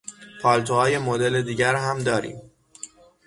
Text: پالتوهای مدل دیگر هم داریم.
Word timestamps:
پالتوهای 0.41 0.97
مدل 0.97 1.41
دیگر 1.41 1.75
هم 1.75 1.99
داریم. 2.03 2.41